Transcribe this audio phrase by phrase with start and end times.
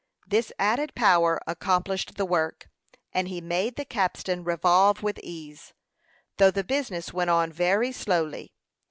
[0.25, 2.67] This added power accomplished the work;
[3.13, 5.75] and he made the capstan revolve with ease,
[6.37, 8.51] though the business went on very slowly.